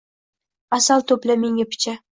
Asal 0.79 1.07
to‘pla 1.13 1.39
menga 1.45 1.71
picha. 1.75 2.01